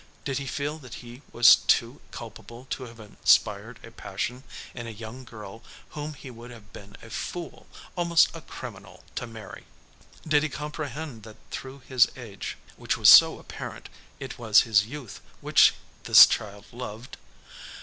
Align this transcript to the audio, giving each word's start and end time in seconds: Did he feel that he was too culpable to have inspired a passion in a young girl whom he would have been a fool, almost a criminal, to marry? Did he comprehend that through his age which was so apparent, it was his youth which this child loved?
Did 0.25 0.39
he 0.39 0.47
feel 0.47 0.79
that 0.79 0.95
he 1.05 1.21
was 1.31 1.57
too 1.57 2.01
culpable 2.09 2.65
to 2.71 2.85
have 2.85 2.99
inspired 2.99 3.79
a 3.85 3.91
passion 3.91 4.43
in 4.73 4.87
a 4.87 4.89
young 4.89 5.23
girl 5.23 5.61
whom 5.89 6.15
he 6.15 6.31
would 6.31 6.49
have 6.49 6.73
been 6.73 6.97
a 7.03 7.11
fool, 7.11 7.67
almost 7.95 8.35
a 8.35 8.41
criminal, 8.41 9.03
to 9.13 9.27
marry? 9.27 9.65
Did 10.27 10.41
he 10.41 10.49
comprehend 10.49 11.21
that 11.21 11.37
through 11.51 11.83
his 11.87 12.07
age 12.15 12.57
which 12.77 12.97
was 12.97 13.09
so 13.09 13.37
apparent, 13.37 13.89
it 14.19 14.39
was 14.39 14.61
his 14.61 14.87
youth 14.87 15.21
which 15.39 15.75
this 16.05 16.25
child 16.25 16.65
loved? 16.71 17.17